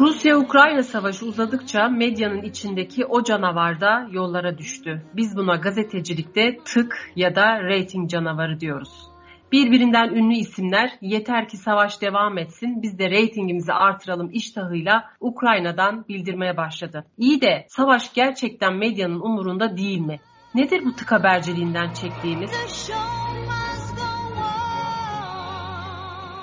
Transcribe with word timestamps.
Rusya-Ukrayna 0.00 0.82
savaşı 0.82 1.26
uzadıkça 1.26 1.88
medyanın 1.88 2.42
içindeki 2.42 3.06
o 3.06 3.24
canavar 3.24 3.80
da 3.80 4.08
yollara 4.10 4.58
düştü. 4.58 5.02
Biz 5.16 5.36
buna 5.36 5.56
gazetecilikte 5.56 6.58
tık 6.64 7.12
ya 7.16 7.36
da 7.36 7.62
reyting 7.62 8.10
canavarı 8.10 8.60
diyoruz. 8.60 9.10
Birbirinden 9.52 10.08
ünlü 10.08 10.34
isimler 10.34 10.90
yeter 11.00 11.48
ki 11.48 11.56
savaş 11.56 12.00
devam 12.02 12.38
etsin 12.38 12.82
biz 12.82 12.98
de 12.98 13.10
reytingimizi 13.10 13.72
artıralım 13.72 14.30
iştahıyla 14.32 15.04
Ukrayna'dan 15.20 16.04
bildirmeye 16.08 16.56
başladı. 16.56 17.06
İyi 17.18 17.40
de 17.40 17.66
savaş 17.68 18.12
gerçekten 18.12 18.74
medyanın 18.76 19.20
umurunda 19.20 19.76
değil 19.76 20.00
mi? 20.00 20.16
Nedir 20.54 20.84
bu 20.84 20.92
tık 20.92 21.12
haberciliğinden 21.12 21.92
çektiğimiz? 21.92 22.50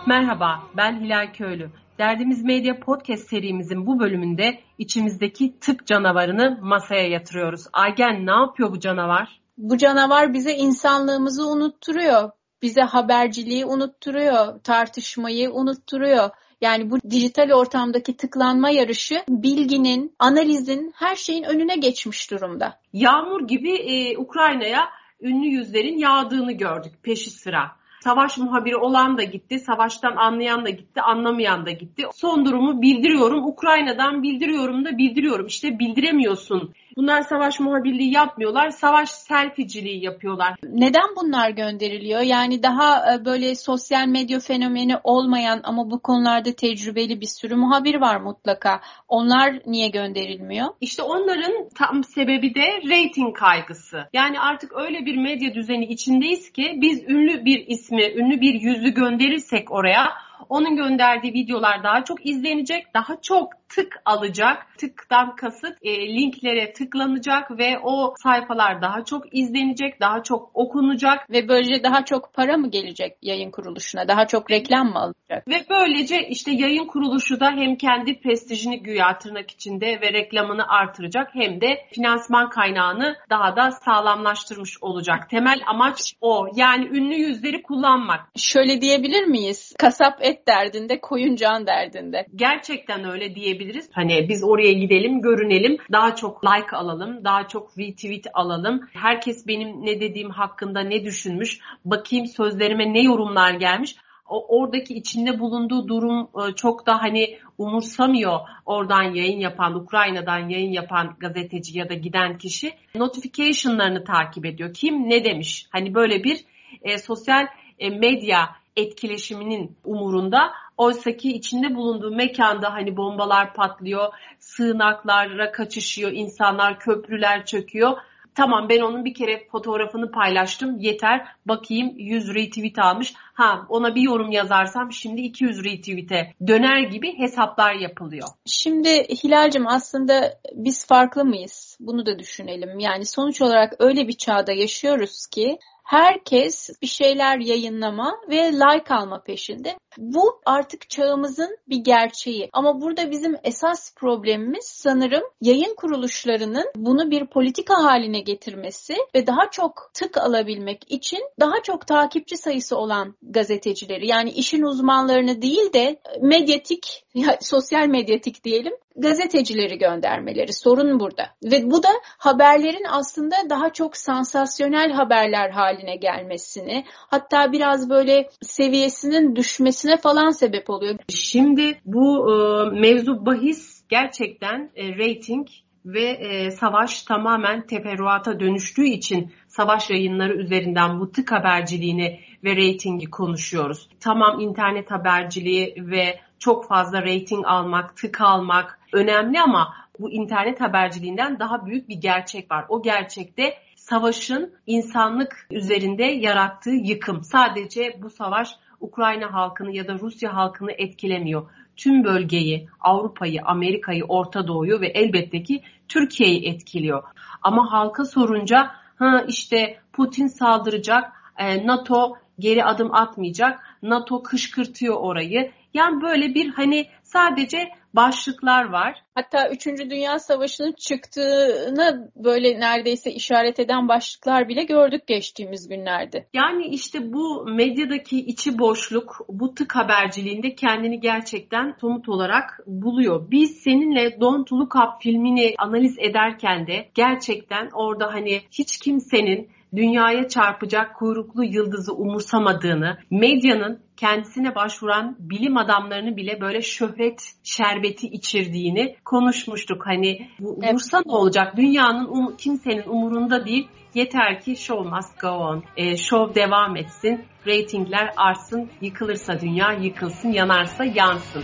Merhaba 0.07 0.63
ben 0.77 1.01
Hilal 1.01 1.33
Köylü. 1.33 1.71
Derdimiz 1.97 2.43
Medya 2.43 2.79
Podcast 2.79 3.29
serimizin 3.29 3.87
bu 3.87 3.99
bölümünde 3.99 4.59
içimizdeki 4.77 5.59
tık 5.59 5.87
canavarını 5.87 6.59
masaya 6.61 7.07
yatırıyoruz. 7.07 7.61
Aygen 7.73 8.25
ne 8.25 8.31
yapıyor 8.31 8.71
bu 8.71 8.79
canavar? 8.79 9.41
Bu 9.57 9.77
canavar 9.77 10.33
bize 10.33 10.53
insanlığımızı 10.53 11.47
unutturuyor. 11.47 12.31
Bize 12.61 12.81
haberciliği 12.81 13.65
unutturuyor, 13.65 14.59
tartışmayı 14.59 15.51
unutturuyor. 15.51 16.29
Yani 16.61 16.91
bu 16.91 17.01
dijital 17.09 17.51
ortamdaki 17.51 18.17
tıklanma 18.17 18.69
yarışı 18.69 19.23
bilginin, 19.29 20.15
analizin, 20.19 20.93
her 20.95 21.15
şeyin 21.15 21.43
önüne 21.43 21.75
geçmiş 21.75 22.31
durumda. 22.31 22.79
Yağmur 22.93 23.47
gibi 23.47 23.71
e, 23.75 24.17
Ukrayna'ya 24.17 24.89
ünlü 25.21 25.47
yüzlerin 25.47 25.97
yağdığını 25.97 26.51
gördük 26.51 26.93
peşi 27.03 27.31
sıra. 27.31 27.76
Savaş 28.03 28.37
muhabiri 28.37 28.75
olan 28.75 29.17
da 29.17 29.23
gitti, 29.23 29.59
savaştan 29.59 30.15
anlayan 30.15 30.65
da 30.65 30.69
gitti, 30.69 31.01
anlamayan 31.01 31.65
da 31.65 31.71
gitti. 31.71 32.03
Son 32.13 32.45
durumu 32.45 32.81
bildiriyorum, 32.81 33.45
Ukrayna'dan 33.45 34.23
bildiriyorum 34.23 34.85
da 34.85 34.97
bildiriyorum. 34.97 35.47
İşte 35.47 35.79
bildiremiyorsun. 35.79 36.73
Bunlar 36.97 37.21
savaş 37.21 37.59
muhabirliği 37.59 38.13
yapmıyorlar, 38.13 38.69
savaş 38.69 39.09
selficiliği 39.09 40.03
yapıyorlar. 40.03 40.55
Neden 40.63 41.15
bunlar 41.15 41.49
gönderiliyor? 41.49 42.21
Yani 42.21 42.63
daha 42.63 43.13
e, 43.13 43.25
böyle 43.25 43.55
sosyal 43.55 44.07
medya 44.07 44.39
fenomeni 44.39 44.95
olmayan 45.03 45.61
ama 45.63 45.91
bu 45.91 45.99
konularda 45.99 46.55
tecrübeli 46.55 47.21
bir 47.21 47.25
sürü 47.25 47.55
muhabir 47.55 47.95
var 47.95 48.21
mutlaka. 48.21 48.81
Onlar 49.07 49.61
niye 49.65 49.87
gönderilmiyor? 49.87 50.67
İşte 50.81 51.03
onların 51.03 51.69
tam 51.75 52.03
sebebi 52.03 52.55
de 52.55 52.65
reyting 52.89 53.37
kaygısı. 53.37 54.09
Yani 54.13 54.39
artık 54.39 54.73
öyle 54.75 55.05
bir 55.05 55.17
medya 55.17 55.53
düzeni 55.53 55.85
içindeyiz 55.85 56.51
ki 56.51 56.73
biz 56.81 57.03
ünlü 57.03 57.45
bir 57.45 57.67
ismi, 57.67 58.03
ünlü 58.03 58.41
bir 58.41 58.53
yüzü 58.53 58.89
gönderirsek 58.89 59.71
oraya 59.71 60.27
onun 60.49 60.75
gönderdiği 60.75 61.33
videolar 61.33 61.83
daha 61.83 62.03
çok 62.03 62.25
izlenecek, 62.25 62.93
daha 62.93 63.21
çok 63.21 63.49
tık 63.69 64.01
alacak. 64.05 64.67
Tıktan 64.77 65.35
kasıt 65.35 65.77
e, 65.81 66.07
linklere 66.07 66.73
tıklanacak 66.73 67.57
ve 67.57 67.79
o 67.83 68.13
sayfalar 68.23 68.81
daha 68.81 69.05
çok 69.05 69.35
izlenecek, 69.35 70.01
daha 70.01 70.23
çok 70.23 70.51
okunacak. 70.53 71.29
Ve 71.29 71.47
böylece 71.47 71.83
daha 71.83 72.05
çok 72.05 72.33
para 72.33 72.57
mı 72.57 72.69
gelecek 72.69 73.17
yayın 73.21 73.51
kuruluşuna? 73.51 74.07
Daha 74.07 74.27
çok 74.27 74.51
reklam 74.51 74.87
mı 74.87 74.99
alacak? 74.99 75.47
Ve 75.47 75.65
böylece 75.69 76.27
işte 76.27 76.51
yayın 76.51 76.85
kuruluşu 76.85 77.39
da 77.39 77.51
hem 77.51 77.75
kendi 77.75 78.19
prestijini 78.19 78.83
güya 78.83 79.17
tırnak 79.17 79.51
içinde 79.51 80.01
ve 80.01 80.13
reklamını 80.13 80.67
artıracak 80.67 81.29
hem 81.33 81.61
de 81.61 81.85
finansman 81.91 82.49
kaynağını 82.49 83.15
daha 83.29 83.55
da 83.55 83.71
sağlamlaştırmış 83.71 84.77
olacak. 84.81 85.29
Temel 85.29 85.61
amaç 85.67 86.13
o. 86.21 86.47
Yani 86.55 86.85
ünlü 86.85 87.15
yüzleri 87.15 87.61
kullanmak. 87.61 88.19
Şöyle 88.35 88.81
diyebilir 88.81 89.25
miyiz? 89.25 89.73
Kasap 89.79 90.17
et 90.21 90.47
derdinde, 90.47 91.01
koyun 91.01 91.35
can 91.35 91.67
derdinde. 91.67 92.25
Gerçekten 92.35 93.11
öyle 93.11 93.35
diyebiliriz 93.35 93.56
diyebiliriz. 93.59 93.89
Hani 93.91 94.29
biz 94.29 94.43
oraya 94.43 94.73
gidelim, 94.73 95.21
görünelim, 95.21 95.77
daha 95.91 96.15
çok 96.15 96.45
like 96.45 96.75
alalım, 96.75 97.23
daha 97.23 97.47
çok 97.47 97.77
retweet 97.77 98.25
alalım. 98.33 98.81
Herkes 98.93 99.47
benim 99.47 99.85
ne 99.85 99.99
dediğim 100.01 100.29
hakkında 100.29 100.79
ne 100.79 101.05
düşünmüş, 101.05 101.59
bakayım 101.85 102.25
sözlerime 102.25 102.93
ne 102.93 103.01
yorumlar 103.01 103.53
gelmiş 103.53 103.95
oradaki 104.29 104.93
içinde 104.93 105.39
bulunduğu 105.39 105.87
durum 105.87 106.29
e, 106.35 106.55
çok 106.55 106.85
da 106.85 107.01
hani 107.01 107.37
umursamıyor 107.57 108.39
oradan 108.65 109.03
yayın 109.03 109.39
yapan, 109.39 109.75
Ukrayna'dan 109.75 110.49
yayın 110.49 110.71
yapan 110.71 111.15
gazeteci 111.19 111.79
ya 111.79 111.89
da 111.89 111.93
giden 111.93 112.37
kişi 112.37 112.71
notification'larını 112.95 114.03
takip 114.03 114.45
ediyor. 114.45 114.73
Kim 114.73 115.09
ne 115.09 115.23
demiş? 115.23 115.67
Hani 115.69 115.93
böyle 115.95 116.23
bir 116.23 116.45
e, 116.81 116.97
sosyal 116.97 117.47
e, 117.79 117.89
medya 117.89 118.49
etkileşiminin 118.77 119.77
umurunda. 119.83 120.51
Oysa 120.77 121.17
ki 121.17 121.31
içinde 121.31 121.75
bulunduğu 121.75 122.15
mekanda 122.15 122.73
hani 122.73 122.97
bombalar 122.97 123.53
patlıyor, 123.53 124.13
sığınaklara 124.39 125.51
kaçışıyor, 125.51 126.11
insanlar 126.11 126.79
köprüler 126.79 127.45
çöküyor. 127.45 127.97
Tamam 128.35 128.69
ben 128.69 128.79
onun 128.81 129.05
bir 129.05 129.13
kere 129.13 129.47
fotoğrafını 129.51 130.11
paylaştım 130.11 130.79
yeter 130.79 131.27
bakayım 131.45 131.93
100 131.97 132.35
retweet 132.35 132.79
almış. 132.79 133.13
Ha 133.37 133.65
ona 133.69 133.95
bir 133.95 134.01
yorum 134.01 134.31
yazarsam 134.31 134.91
şimdi 134.91 135.21
200 135.21 135.63
retweet'e 135.63 136.33
döner 136.47 136.79
gibi 136.79 137.17
hesaplar 137.17 137.73
yapılıyor. 137.73 138.27
Şimdi 138.45 138.89
Hilal'cim 138.89 139.67
aslında 139.67 140.39
biz 140.53 140.87
farklı 140.87 141.25
mıyız? 141.25 141.77
Bunu 141.79 142.05
da 142.05 142.19
düşünelim. 142.19 142.79
Yani 142.79 143.05
sonuç 143.05 143.41
olarak 143.41 143.73
öyle 143.79 144.07
bir 144.07 144.17
çağda 144.17 144.51
yaşıyoruz 144.51 145.27
ki 145.27 145.59
herkes 145.87 146.69
bir 146.81 146.87
şeyler 146.87 147.39
yayınlama 147.39 148.15
ve 148.29 148.51
like 148.53 148.93
alma 148.93 149.23
peşinde. 149.23 149.75
Bu 149.97 150.41
artık 150.45 150.89
çağımızın 150.89 151.57
bir 151.69 151.77
gerçeği. 151.77 152.49
Ama 152.53 152.81
burada 152.81 153.11
bizim 153.11 153.35
esas 153.43 153.95
problemimiz 153.95 154.65
sanırım 154.65 155.23
yayın 155.41 155.75
kuruluşlarının 155.75 156.65
bunu 156.75 157.11
bir 157.11 157.25
politika 157.25 157.83
haline 157.83 158.19
getirmesi 158.19 158.95
ve 159.15 159.27
daha 159.27 159.49
çok 159.51 159.91
tık 159.93 160.17
alabilmek 160.17 160.91
için 160.91 161.19
daha 161.39 161.63
çok 161.63 161.87
takipçi 161.87 162.37
sayısı 162.37 162.77
olan 162.77 163.15
gazetecileri 163.29 164.07
yani 164.07 164.29
işin 164.29 164.63
uzmanlarını 164.63 165.41
değil 165.41 165.73
de 165.73 165.99
medyatik, 166.21 167.05
sosyal 167.41 167.87
medyatik 167.87 168.43
diyelim 168.43 168.73
gazetecileri 168.97 169.77
göndermeleri. 169.77 170.53
Sorun 170.53 170.99
burada. 170.99 171.23
Ve 171.43 171.71
bu 171.71 171.83
da 171.83 171.89
haberlerin 172.03 172.85
aslında 172.89 173.35
daha 173.49 173.73
çok 173.73 173.97
sansasyonel 173.97 174.91
haberler 174.91 175.49
haline 175.49 175.95
gelmesini, 175.95 176.85
hatta 176.89 177.51
biraz 177.51 177.89
böyle 177.89 178.29
seviyesinin 178.41 179.35
düşmesine 179.35 179.97
falan 179.97 180.29
sebep 180.29 180.69
oluyor. 180.69 180.95
Şimdi 181.09 181.81
bu 181.85 182.31
e, 182.31 182.35
mevzu 182.79 183.25
bahis 183.25 183.83
gerçekten 183.89 184.71
e, 184.75 184.89
rating 184.89 185.47
ve 185.87 186.03
e, 186.03 186.51
savaş 186.51 187.03
tamamen 187.03 187.67
teferruata 187.67 188.39
dönüştüğü 188.39 188.85
için 188.85 189.33
savaş 189.47 189.89
yayınları 189.89 190.33
üzerinden 190.33 190.99
bu 190.99 191.11
tık 191.11 191.31
haberciliğini 191.31 192.19
ve 192.43 192.55
reytingi 192.55 193.09
konuşuyoruz. 193.09 193.89
Tamam 193.99 194.39
internet 194.39 194.91
haberciliği 194.91 195.75
ve 195.77 196.19
çok 196.39 196.67
fazla 196.67 197.03
reyting 197.03 197.45
almak, 197.45 197.97
tık 197.97 198.21
almak 198.21 198.79
önemli 198.93 199.41
ama 199.41 199.73
bu 199.99 200.11
internet 200.11 200.61
haberciliğinden 200.61 201.39
daha 201.39 201.65
büyük 201.65 201.89
bir 201.89 201.95
gerçek 201.95 202.51
var. 202.51 202.65
O 202.69 202.81
gerçekte 202.81 203.53
savaşın 203.75 204.53
insanlık 204.65 205.47
üzerinde 205.51 206.03
yarattığı 206.03 206.75
yıkım. 206.83 207.23
Sadece 207.23 207.99
bu 208.01 208.09
savaş 208.09 208.49
Ukrayna 208.79 209.33
halkını 209.33 209.71
ya 209.71 209.87
da 209.87 209.93
Rusya 209.99 210.35
halkını 210.35 210.71
etkilemiyor. 210.71 211.49
Tüm 211.77 212.03
bölgeyi, 212.03 212.67
Avrupa'yı, 212.79 213.41
Amerika'yı, 213.45 214.03
Orta 214.03 214.47
Doğu'yu 214.47 214.81
ve 214.81 214.87
elbette 214.87 215.43
ki 215.43 215.61
Türkiye'yi 215.87 216.47
etkiliyor. 216.49 217.03
Ama 217.41 217.71
halka 217.71 218.05
sorunca 218.05 218.71
ha 218.95 219.25
işte 219.27 219.79
Putin 219.93 220.27
saldıracak, 220.27 221.11
e, 221.37 221.67
NATO 221.67 222.17
geri 222.39 222.65
adım 222.65 222.93
atmayacak, 222.93 223.59
NATO 223.83 224.23
kışkırtıyor 224.23 224.95
orayı. 224.95 225.51
Yani 225.73 226.01
böyle 226.01 226.35
bir 226.35 226.49
hani 226.49 226.87
sadece 227.03 227.69
başlıklar 227.93 228.69
var. 228.69 229.03
Hatta 229.15 229.49
3. 229.49 229.65
Dünya 229.65 230.19
Savaşı'nın 230.19 230.71
çıktığını 230.71 232.11
böyle 232.15 232.59
neredeyse 232.59 233.11
işaret 233.11 233.59
eden 233.59 233.87
başlıklar 233.87 234.49
bile 234.49 234.63
gördük 234.63 235.07
geçtiğimiz 235.07 235.69
günlerde. 235.69 236.27
Yani 236.33 236.65
işte 236.65 237.13
bu 237.13 237.45
medyadaki 237.45 238.19
içi 238.19 238.59
boşluk, 238.59 239.25
bu 239.29 239.53
tık 239.53 239.75
haberciliğinde 239.75 240.55
kendini 240.55 240.99
gerçekten 240.99 241.75
somut 241.81 242.09
olarak 242.09 242.59
buluyor. 242.67 243.31
Biz 243.31 243.57
seninle 243.57 244.21
Don't 244.21 244.51
Look 244.53 244.75
Up 244.75 245.01
filmini 245.01 245.53
analiz 245.57 245.95
ederken 245.99 246.67
de 246.67 246.89
gerçekten 246.93 247.69
orada 247.73 248.13
hani 248.13 248.41
hiç 248.51 248.77
kimsenin 248.77 249.49
dünyaya 249.75 250.27
çarpacak 250.27 250.95
kuyruklu 250.95 251.43
yıldızı 251.43 251.93
umursamadığını, 251.93 252.97
medyanın 253.11 253.79
kendisine 253.97 254.55
başvuran 254.55 255.15
bilim 255.19 255.57
adamlarını 255.57 256.17
bile 256.17 256.41
böyle 256.41 256.61
şöhret 256.61 257.33
şerbeti 257.43 258.07
içirdiğini 258.07 258.95
konuşmuştuk. 259.05 259.85
Hani 259.85 260.29
bu, 260.39 260.59
evet. 260.63 260.81
ne 261.05 261.13
olacak? 261.13 261.57
Dünyanın 261.57 262.05
um, 262.05 262.37
kimsenin 262.37 262.83
umurunda 262.87 263.45
değil. 263.45 263.67
Yeter 263.93 264.41
ki 264.41 264.55
show 264.55 264.89
must 264.89 265.19
go 265.19 265.27
on. 265.27 265.63
E, 265.77 265.97
show 265.97 266.41
devam 266.41 266.75
etsin. 266.77 267.25
Ratingler 267.47 268.13
artsın. 268.17 268.69
Yıkılırsa 268.81 269.39
dünya 269.39 269.71
yıkılsın. 269.71 270.29
Yanarsa 270.29 270.83
yansın. 270.83 271.43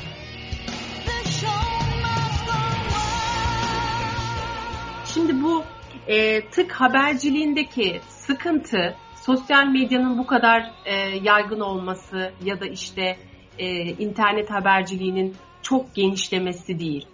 Şimdi 5.05 5.43
bu 5.43 5.63
e, 6.07 6.49
tık 6.49 6.71
haberciliğindeki 6.71 8.01
sıkıntı 8.27 8.95
sosyal 9.15 9.67
medyanın 9.67 10.17
bu 10.17 10.25
kadar 10.25 10.71
e, 10.85 10.95
yaygın 11.23 11.59
olması 11.59 12.31
ya 12.43 12.61
da 12.61 12.65
işte 12.65 13.17
e, 13.59 13.67
internet 13.81 14.51
haberciliğinin 14.51 15.35
çok 15.61 15.95
genişlemesi 15.95 16.79
değil. 16.79 17.07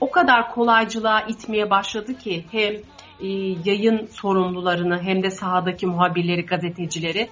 O 0.00 0.10
kadar 0.10 0.50
kolaycılığa 0.54 1.20
itmeye 1.20 1.70
başladı 1.70 2.18
ki 2.18 2.44
hem 2.50 2.74
e, 3.20 3.28
yayın 3.64 4.06
sorumlularını 4.06 5.02
hem 5.02 5.22
de 5.22 5.30
sahadaki 5.30 5.86
muhabirleri, 5.86 6.46
gazetecileri 6.46 7.28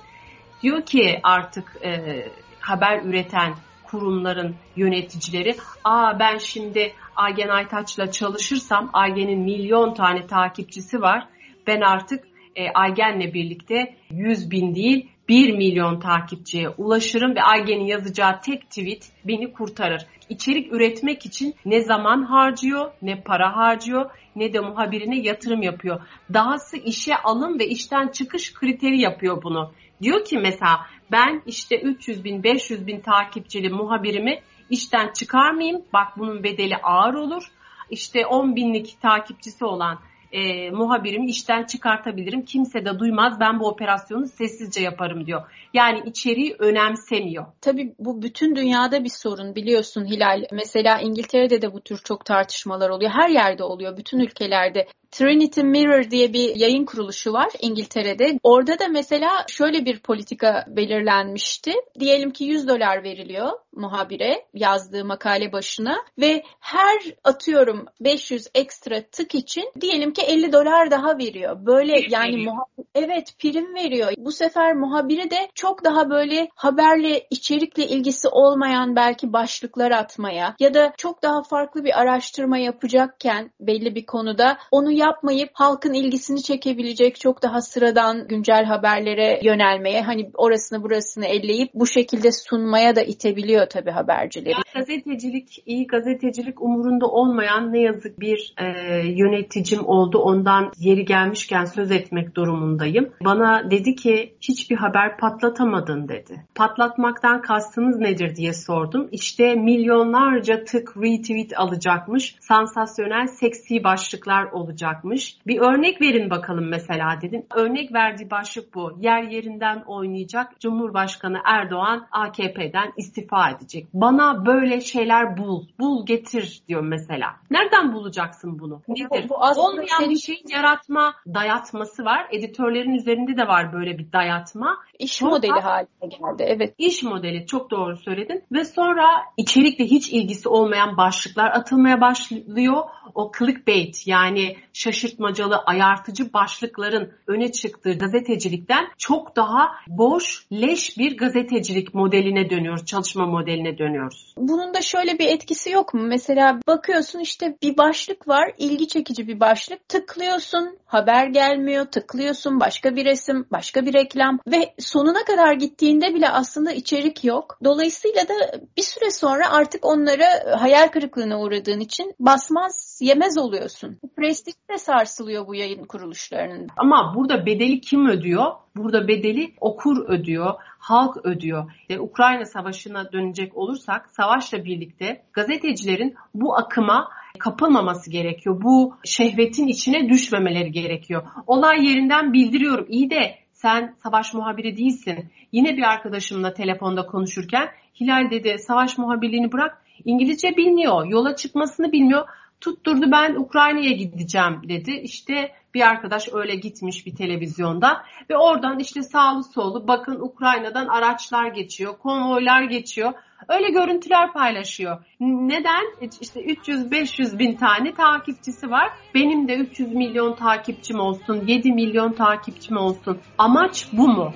diyor 0.62 0.82
ki 0.82 1.20
artık 1.22 1.76
e, 1.84 2.24
haber 2.60 3.02
üreten 3.02 3.54
kurumların 3.84 4.56
yöneticileri 4.76 5.56
aa 5.84 6.18
ben 6.18 6.38
şimdi 6.38 6.92
Aygen 7.16 7.48
Aytaç'la 7.48 8.10
çalışırsam 8.10 8.90
Aygen'in 8.92 9.40
milyon 9.40 9.94
tane 9.94 10.26
takipçisi 10.26 11.00
var 11.00 11.28
ben 11.66 11.80
artık 11.80 12.24
e, 12.58 12.70
Aygen'le 12.74 13.34
birlikte 13.34 13.94
100 14.10 14.50
bin 14.50 14.74
değil 14.74 15.08
1 15.28 15.52
milyon 15.52 16.00
takipçiye 16.00 16.68
ulaşırım 16.68 17.34
ve 17.34 17.42
Aygen'in 17.42 17.84
yazacağı 17.84 18.40
tek 18.40 18.62
tweet 18.62 19.12
beni 19.24 19.52
kurtarır. 19.52 20.06
İçerik 20.28 20.72
üretmek 20.72 21.26
için 21.26 21.54
ne 21.64 21.80
zaman 21.80 22.22
harcıyor, 22.22 22.90
ne 23.02 23.22
para 23.22 23.56
harcıyor, 23.56 24.10
ne 24.36 24.52
de 24.52 24.60
muhabirine 24.60 25.20
yatırım 25.20 25.62
yapıyor. 25.62 26.00
Dahası 26.34 26.76
işe 26.76 27.16
alım 27.16 27.58
ve 27.58 27.68
işten 27.68 28.08
çıkış 28.08 28.54
kriteri 28.54 29.00
yapıyor 29.00 29.42
bunu. 29.42 29.72
Diyor 30.02 30.24
ki 30.24 30.38
mesela 30.38 30.86
ben 31.12 31.42
işte 31.46 31.80
300 31.80 32.24
bin 32.24 32.42
500 32.42 32.86
bin 32.86 33.00
takipçili 33.00 33.68
muhabirimi 33.68 34.40
işten 34.70 35.12
çıkarmayayım. 35.12 35.82
Bak 35.92 36.08
bunun 36.18 36.42
bedeli 36.42 36.76
ağır 36.76 37.14
olur. 37.14 37.42
İşte 37.90 38.26
10 38.26 38.56
binlik 38.56 39.00
takipçisi 39.02 39.64
olan 39.64 39.98
e, 40.32 40.70
muhabirimi 40.70 41.30
işten 41.30 41.64
çıkartabilirim. 41.64 42.44
Kimse 42.44 42.84
de 42.84 42.98
duymaz. 42.98 43.40
Ben 43.40 43.60
bu 43.60 43.68
operasyonu 43.68 44.26
sessizce 44.26 44.80
yaparım 44.80 45.26
diyor. 45.26 45.42
Yani 45.74 46.02
içeriği 46.06 46.56
önemsemiyor. 46.58 47.46
Tabii 47.60 47.94
bu 47.98 48.22
bütün 48.22 48.56
dünyada 48.56 49.04
bir 49.04 49.12
sorun 49.14 49.54
biliyorsun 49.54 50.04
Hilal. 50.04 50.44
Mesela 50.52 51.00
İngiltere'de 51.00 51.62
de 51.62 51.72
bu 51.72 51.80
tür 51.80 51.98
çok 52.04 52.24
tartışmalar 52.24 52.90
oluyor. 52.90 53.10
Her 53.10 53.28
yerde 53.28 53.64
oluyor. 53.64 53.96
Bütün 53.96 54.18
ülkelerde. 54.18 54.86
Trinity 55.10 55.60
Mirror 55.60 56.10
diye 56.10 56.32
bir 56.32 56.56
yayın 56.56 56.84
kuruluşu 56.84 57.32
var 57.32 57.48
İngiltere'de. 57.60 58.38
Orada 58.42 58.78
da 58.78 58.88
mesela 58.88 59.44
şöyle 59.48 59.84
bir 59.84 59.98
politika 59.98 60.64
belirlenmişti. 60.68 61.72
Diyelim 62.00 62.30
ki 62.30 62.44
100 62.44 62.68
dolar 62.68 63.04
veriliyor 63.04 63.50
muhabire 63.78 64.44
yazdığı 64.54 65.04
makale 65.04 65.52
başına 65.52 65.96
ve 66.18 66.42
her 66.60 66.98
atıyorum 67.24 67.86
500 68.00 68.46
ekstra 68.54 69.02
tık 69.02 69.34
için 69.34 69.72
diyelim 69.80 70.12
ki 70.12 70.22
50 70.22 70.52
dolar 70.52 70.90
daha 70.90 71.18
veriyor. 71.18 71.66
Böyle 71.66 71.92
yani 72.10 72.36
muhabir, 72.36 72.84
evet 72.94 73.34
prim 73.38 73.74
veriyor. 73.74 74.12
Bu 74.18 74.32
sefer 74.32 74.74
muhabiri 74.74 75.30
de 75.30 75.48
çok 75.54 75.84
daha 75.84 76.10
böyle 76.10 76.48
haberle 76.54 77.26
içerikle 77.30 77.86
ilgisi 77.86 78.28
olmayan 78.28 78.96
belki 78.96 79.32
başlıklar 79.32 79.90
atmaya 79.90 80.56
ya 80.60 80.74
da 80.74 80.92
çok 80.96 81.22
daha 81.22 81.42
farklı 81.42 81.84
bir 81.84 82.00
araştırma 82.00 82.58
yapacakken 82.58 83.50
belli 83.60 83.94
bir 83.94 84.06
konuda 84.06 84.58
onu 84.70 84.92
yapmayıp 84.98 85.50
halkın 85.52 85.92
ilgisini 85.92 86.42
çekebilecek 86.42 87.20
çok 87.20 87.42
daha 87.42 87.60
sıradan 87.60 88.28
güncel 88.28 88.64
haberlere 88.64 89.40
yönelmeye 89.42 90.02
hani 90.02 90.30
orasını 90.34 90.82
burasını 90.82 91.26
elleyip 91.26 91.70
bu 91.74 91.86
şekilde 91.86 92.32
sunmaya 92.32 92.96
da 92.96 93.02
itebiliyor 93.02 93.66
tabii 93.66 93.90
habercileri. 93.90 94.50
Ya, 94.50 94.58
gazetecilik, 94.74 95.62
iyi 95.66 95.86
gazetecilik 95.86 96.62
umurunda 96.62 97.06
olmayan 97.06 97.72
ne 97.72 97.80
yazık 97.80 98.20
bir 98.20 98.54
e, 98.58 98.64
yöneticim 99.06 99.86
oldu. 99.86 100.18
Ondan 100.18 100.72
yeri 100.78 101.04
gelmişken 101.04 101.64
söz 101.64 101.90
etmek 101.90 102.34
durumundayım. 102.34 103.12
Bana 103.24 103.70
dedi 103.70 103.94
ki 103.94 104.36
hiçbir 104.40 104.76
haber 104.76 105.16
patlatamadın 105.18 106.08
dedi. 106.08 106.46
Patlatmaktan 106.54 107.42
kastınız 107.42 107.98
nedir 107.98 108.36
diye 108.36 108.52
sordum. 108.52 109.08
İşte 109.12 109.54
milyonlarca 109.54 110.64
tık 110.64 110.96
retweet 110.96 111.58
alacakmış. 111.58 112.36
Sansasyonel 112.40 113.26
seksi 113.26 113.84
başlıklar 113.84 114.44
olacakmış. 114.88 115.36
Bir 115.46 115.58
örnek 115.60 116.00
verin 116.00 116.30
bakalım 116.30 116.68
mesela 116.68 117.18
dedim. 117.22 117.46
Örnek 117.54 117.92
verdiği 117.92 118.30
başlık 118.30 118.74
bu. 118.74 118.92
Yer 119.00 119.22
yerinden 119.22 119.82
oynayacak. 119.86 120.60
Cumhurbaşkanı 120.60 121.38
Erdoğan 121.44 122.06
AKP'den 122.12 122.92
istifa 122.96 123.50
edecek. 123.50 123.86
Bana 123.94 124.46
böyle 124.46 124.80
şeyler 124.80 125.38
bul. 125.38 125.64
Bul 125.80 126.06
getir 126.06 126.62
diyor 126.68 126.82
mesela. 126.82 127.36
Nereden 127.50 127.92
bulacaksın 127.92 128.58
bunu? 128.58 128.82
Nedir? 128.88 129.28
Bu, 129.28 129.30
bu 129.30 129.34
Olmayan 129.36 129.98
senin... 129.98 130.10
bir 130.10 130.18
şey 130.18 130.42
yaratma 130.48 131.14
dayatması 131.26 132.04
var. 132.04 132.26
Editörlerin 132.30 132.94
üzerinde 132.94 133.36
de 133.36 133.48
var 133.48 133.72
böyle 133.72 133.98
bir 133.98 134.12
dayatma. 134.12 134.78
İş 134.98 135.12
Sonra, 135.12 135.30
modeli 135.30 135.60
haline 135.60 135.88
geldi. 136.00 136.44
Evet. 136.46 136.74
İş 136.78 137.02
modeli 137.02 137.46
çok 137.46 137.70
doğru 137.70 137.96
söyledin. 137.96 138.44
Ve 138.52 138.64
sonra 138.64 139.06
içerikle 139.36 139.84
hiç 139.84 140.12
ilgisi 140.12 140.48
olmayan 140.48 140.96
başlıklar 140.96 141.50
atılmaya 141.50 142.00
başlıyor. 142.00 142.82
O 143.14 143.32
clickbait 143.38 144.06
yani 144.06 144.56
şaşırtmacalı, 144.78 145.56
ayartıcı 145.66 146.32
başlıkların 146.32 147.12
öne 147.26 147.52
çıktığı 147.52 147.92
gazetecilikten 147.92 148.88
çok 148.98 149.36
daha 149.36 149.70
boş, 149.88 150.46
leş 150.52 150.98
bir 150.98 151.16
gazetecilik 151.16 151.94
modeline 151.94 152.50
dönüyoruz, 152.50 152.86
çalışma 152.86 153.26
modeline 153.26 153.78
dönüyoruz. 153.78 154.34
Bunun 154.36 154.74
da 154.74 154.82
şöyle 154.82 155.18
bir 155.18 155.26
etkisi 155.26 155.70
yok 155.70 155.94
mu? 155.94 156.02
Mesela 156.02 156.60
bakıyorsun 156.66 157.20
işte 157.20 157.56
bir 157.62 157.76
başlık 157.76 158.28
var, 158.28 158.52
ilgi 158.58 158.88
çekici 158.88 159.28
bir 159.28 159.40
başlık. 159.40 159.88
Tıklıyorsun, 159.88 160.78
haber 160.86 161.26
gelmiyor, 161.26 161.84
tıklıyorsun, 161.84 162.60
başka 162.60 162.96
bir 162.96 163.04
resim, 163.04 163.46
başka 163.52 163.86
bir 163.86 163.94
reklam 163.94 164.38
ve 164.46 164.74
sonuna 164.78 165.24
kadar 165.24 165.52
gittiğinde 165.52 166.14
bile 166.14 166.28
aslında 166.28 166.72
içerik 166.72 167.24
yok. 167.24 167.58
Dolayısıyla 167.64 168.28
da 168.28 168.34
bir 168.76 168.82
süre 168.82 169.10
sonra 169.10 169.50
artık 169.50 169.86
onları 169.86 170.24
hayal 170.58 170.88
kırıklığına 170.88 171.40
uğradığın 171.40 171.80
için 171.80 172.14
basmaz, 172.20 172.87
yemez 173.00 173.38
oluyorsun. 173.38 173.98
Prestij 174.16 174.54
de 174.70 174.78
sarsılıyor 174.78 175.46
bu 175.46 175.54
yayın 175.54 175.84
kuruluşlarının. 175.84 176.66
Ama 176.76 177.14
burada 177.16 177.46
bedeli 177.46 177.80
kim 177.80 178.08
ödüyor? 178.08 178.52
Burada 178.76 179.08
bedeli 179.08 179.54
okur 179.60 180.08
ödüyor, 180.08 180.54
halk 180.78 181.16
ödüyor. 181.24 181.72
E, 181.88 181.98
Ukrayna 181.98 182.44
Savaşı'na 182.44 183.12
dönecek 183.12 183.56
olursak 183.56 184.10
savaşla 184.10 184.64
birlikte 184.64 185.22
gazetecilerin 185.32 186.14
bu 186.34 186.56
akıma 186.56 187.08
kapılmaması 187.38 188.10
gerekiyor. 188.10 188.62
Bu 188.62 188.96
şehvetin 189.04 189.66
içine 189.66 190.08
düşmemeleri 190.08 190.72
gerekiyor. 190.72 191.22
Olay 191.46 191.86
yerinden 191.88 192.32
bildiriyorum. 192.32 192.86
İyi 192.88 193.10
de 193.10 193.34
sen 193.52 193.94
savaş 194.02 194.34
muhabiri 194.34 194.76
değilsin. 194.76 195.30
Yine 195.52 195.76
bir 195.76 195.82
arkadaşımla 195.82 196.54
telefonda 196.54 197.06
konuşurken 197.06 197.68
Hilal 198.00 198.30
dedi 198.30 198.56
savaş 198.58 198.98
muhabirliğini 198.98 199.52
bırak 199.52 199.82
İngilizce 200.04 200.56
bilmiyor, 200.56 201.06
yola 201.06 201.36
çıkmasını 201.36 201.92
bilmiyor 201.92 202.28
tutturdu 202.60 203.10
ben 203.10 203.34
Ukrayna'ya 203.34 203.92
gideceğim 203.92 204.60
dedi. 204.68 204.90
İşte 204.90 205.52
bir 205.74 205.80
arkadaş 205.80 206.28
öyle 206.32 206.54
gitmiş 206.54 207.06
bir 207.06 207.16
televizyonda 207.16 208.04
ve 208.30 208.36
oradan 208.36 208.78
işte 208.78 209.02
sağlı 209.02 209.44
sollu 209.44 209.88
bakın 209.88 210.20
Ukrayna'dan 210.20 210.86
araçlar 210.86 211.46
geçiyor, 211.46 211.98
konvoylar 211.98 212.62
geçiyor. 212.62 213.12
Öyle 213.48 213.70
görüntüler 213.70 214.32
paylaşıyor. 214.32 215.04
Neden? 215.20 215.84
İşte 216.20 216.40
300-500 216.40 217.38
bin 217.38 217.56
tane 217.56 217.94
takipçisi 217.94 218.70
var. 218.70 218.90
Benim 219.14 219.48
de 219.48 219.54
300 219.54 219.94
milyon 219.94 220.34
takipçim 220.34 221.00
olsun, 221.00 221.46
7 221.46 221.72
milyon 221.72 222.12
takipçim 222.12 222.76
olsun. 222.76 223.18
Amaç 223.38 223.88
bu 223.92 224.08
mu? 224.08 224.32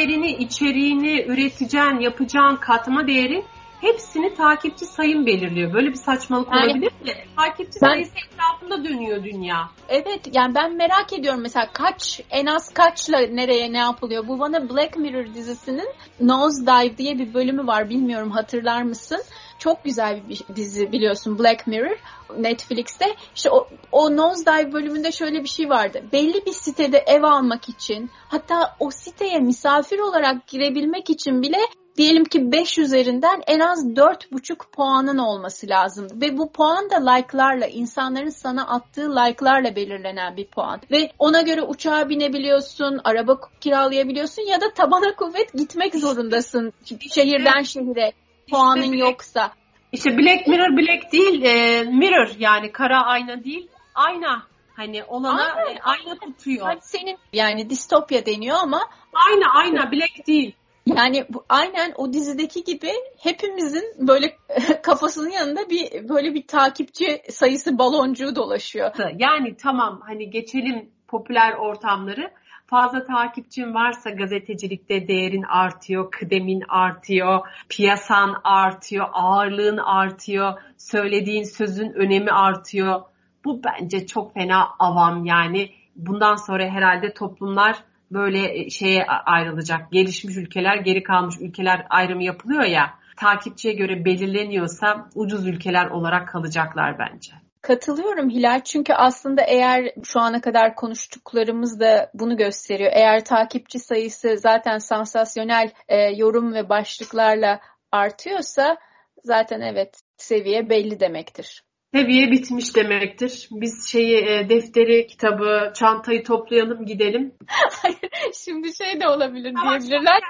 Değerini, 0.00 0.32
içeriğini, 0.32 1.24
üreteceğin, 1.28 2.00
yapacağın 2.00 2.56
katma 2.56 3.06
değeri 3.06 3.44
hepsini 3.80 4.34
takipçi 4.34 4.86
sayın 4.86 5.26
belirliyor. 5.26 5.72
Böyle 5.72 5.88
bir 5.88 5.94
saçmalık 5.94 6.48
yani, 6.52 6.66
olabilir 6.66 6.92
mi? 6.92 7.12
Takipçi 7.36 7.78
ben, 7.82 7.88
sayısı 7.88 8.12
etrafında 8.26 8.84
dönüyor 8.84 9.24
dünya. 9.24 9.70
Evet 9.88 10.20
yani 10.32 10.54
ben 10.54 10.76
merak 10.76 11.12
ediyorum 11.12 11.40
mesela 11.40 11.68
kaç 11.72 12.20
en 12.30 12.46
az 12.46 12.74
kaçla 12.74 13.18
nereye 13.18 13.72
ne 13.72 13.78
yapılıyor? 13.78 14.28
Bu 14.28 14.38
bana 14.38 14.68
Black 14.70 14.96
Mirror 14.96 15.34
dizisinin 15.34 15.88
Nosedive 16.20 16.98
diye 16.98 17.18
bir 17.18 17.34
bölümü 17.34 17.66
var 17.66 17.90
bilmiyorum 17.90 18.30
hatırlar 18.30 18.82
mısın? 18.82 19.22
Çok 19.58 19.84
güzel 19.84 20.28
bir 20.28 20.40
dizi 20.56 20.92
biliyorsun 20.92 21.38
Black 21.38 21.66
Mirror 21.66 21.96
Netflix'te. 22.38 23.16
İşte 23.34 23.50
o, 23.50 23.68
o 23.92 24.16
Nosedive 24.16 24.72
bölümünde 24.72 25.12
şöyle 25.12 25.42
bir 25.42 25.48
şey 25.48 25.68
vardı. 25.68 26.02
Belli 26.12 26.46
bir 26.46 26.52
sitede 26.52 26.98
ev 26.98 27.22
almak 27.22 27.68
için 27.68 28.10
hatta 28.28 28.76
o 28.78 28.90
siteye 28.90 29.38
misafir 29.38 29.98
olarak 29.98 30.46
girebilmek 30.46 31.10
için 31.10 31.42
bile 31.42 31.58
diyelim 32.00 32.24
ki 32.24 32.52
5 32.52 32.78
üzerinden 32.78 33.42
en 33.46 33.60
az 33.60 33.86
4,5 33.86 34.70
puanın 34.72 35.18
olması 35.18 35.68
lazım. 35.68 36.08
Ve 36.14 36.38
bu 36.38 36.52
puan 36.52 36.90
da 36.90 37.10
like'larla, 37.10 37.66
insanların 37.66 38.28
sana 38.28 38.68
attığı 38.68 39.10
like'larla 39.10 39.76
belirlenen 39.76 40.36
bir 40.36 40.46
puan. 40.46 40.80
Ve 40.90 41.12
ona 41.18 41.42
göre 41.42 41.62
uçağa 41.62 42.08
binebiliyorsun, 42.08 43.00
araba 43.04 43.40
kiralayabiliyorsun 43.60 44.42
ya 44.42 44.60
da 44.60 44.72
tabana 44.74 45.16
kuvvet 45.16 45.52
gitmek 45.54 45.94
zorundasın 45.94 46.72
şehirden 47.14 47.62
şehire. 47.62 48.12
puanın 48.50 48.92
yoksa. 48.92 49.52
İşte 49.92 50.18
Black 50.18 50.46
Mirror 50.46 50.76
Black 50.76 51.12
değil, 51.12 51.42
e, 51.42 51.82
Mirror 51.82 52.30
yani 52.38 52.72
kara 52.72 53.04
ayna 53.04 53.44
değil, 53.44 53.68
ayna. 53.94 54.42
Hani 54.76 55.04
olana 55.04 55.52
ayna, 55.52 55.70
e, 55.70 55.78
ayna 55.82 56.18
tutuyor. 56.18 56.66
Hani 56.66 56.78
senin 56.82 57.18
yani 57.32 57.70
distopya 57.70 58.26
deniyor 58.26 58.56
ama 58.62 58.80
ayna 59.14 59.52
ayna 59.54 59.92
Black 59.92 60.26
değil. 60.26 60.54
Yani 60.96 61.24
bu, 61.28 61.44
aynen 61.48 61.92
o 61.96 62.12
dizideki 62.12 62.64
gibi 62.64 62.90
hepimizin 63.18 64.08
böyle 64.08 64.36
kafasının 64.82 65.30
yanında 65.30 65.70
bir 65.70 66.08
böyle 66.08 66.34
bir 66.34 66.46
takipçi 66.46 67.22
sayısı 67.30 67.78
baloncuğu 67.78 68.36
dolaşıyor. 68.36 68.90
Yani 69.18 69.56
tamam 69.56 70.00
hani 70.06 70.30
geçelim 70.30 70.90
popüler 71.08 71.52
ortamları. 71.52 72.30
Fazla 72.66 73.04
takipçin 73.04 73.74
varsa 73.74 74.10
gazetecilikte 74.10 75.08
değerin 75.08 75.42
artıyor, 75.42 76.10
kıdemin 76.10 76.62
artıyor, 76.68 77.48
piyasan 77.68 78.40
artıyor, 78.44 79.06
ağırlığın 79.12 79.76
artıyor, 79.76 80.60
söylediğin 80.76 81.44
sözün 81.44 81.92
önemi 81.92 82.30
artıyor. 82.30 83.00
Bu 83.44 83.60
bence 83.64 84.06
çok 84.06 84.34
fena 84.34 84.68
avam 84.78 85.24
yani. 85.24 85.70
Bundan 85.96 86.34
sonra 86.34 86.64
herhalde 86.64 87.14
toplumlar 87.14 87.76
böyle 88.12 88.58
e, 88.58 88.70
şeye 88.70 89.06
ayrılacak. 89.06 89.92
Gelişmiş 89.92 90.36
ülkeler, 90.36 90.76
geri 90.76 91.02
kalmış 91.02 91.34
ülkeler 91.40 91.86
ayrımı 91.90 92.24
yapılıyor 92.24 92.64
ya. 92.64 92.94
Takipçiye 93.16 93.74
göre 93.74 94.04
belirleniyorsa 94.04 95.08
ucuz 95.14 95.46
ülkeler 95.46 95.86
olarak 95.86 96.28
kalacaklar 96.28 96.98
bence. 96.98 97.32
Katılıyorum 97.62 98.30
Hilal 98.30 98.60
çünkü 98.64 98.92
aslında 98.92 99.42
eğer 99.42 99.92
şu 100.04 100.20
ana 100.20 100.40
kadar 100.40 100.74
konuştuklarımız 100.74 101.80
da 101.80 102.10
bunu 102.14 102.36
gösteriyor. 102.36 102.92
Eğer 102.94 103.24
takipçi 103.24 103.78
sayısı 103.78 104.36
zaten 104.38 104.78
sansasyonel 104.78 105.70
e, 105.88 105.96
yorum 106.16 106.54
ve 106.54 106.68
başlıklarla 106.68 107.60
artıyorsa 107.92 108.76
zaten 109.24 109.60
evet 109.60 110.00
seviye 110.16 110.70
belli 110.70 111.00
demektir 111.00 111.62
seviye 111.94 112.30
bitmiş 112.30 112.76
demektir. 112.76 113.48
Biz 113.50 113.88
şeyi 113.88 114.16
e, 114.16 114.48
defteri, 114.48 115.06
kitabı, 115.06 115.72
çantayı 115.74 116.24
toplayalım 116.24 116.86
gidelim. 116.86 117.34
Hayır, 117.82 118.10
şimdi 118.34 118.76
şey 118.76 119.00
de 119.00 119.08
olabilir 119.08 119.54
diyebilirler. 119.64 120.22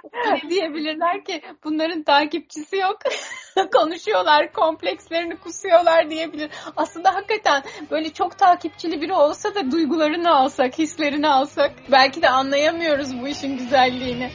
diyebilirler 0.51 1.25
ki 1.25 1.43
bunların 1.65 2.03
takipçisi 2.03 2.77
yok. 2.77 2.99
Konuşuyorlar, 3.73 4.53
komplekslerini 4.53 5.37
kusuyorlar 5.37 6.11
diyebilir. 6.11 6.51
Aslında 6.77 7.15
hakikaten 7.15 7.63
böyle 7.91 8.13
çok 8.13 8.39
takipçili 8.39 9.01
biri 9.01 9.13
olsa 9.13 9.55
da 9.55 9.71
duygularını 9.71 10.31
alsak, 10.31 10.79
hislerini 10.79 11.29
alsak 11.29 11.73
belki 11.93 12.23
de 12.23 12.29
anlayamıyoruz 12.29 13.23
bu 13.23 13.29
işin 13.29 13.59
güzelliğini. 13.59 14.31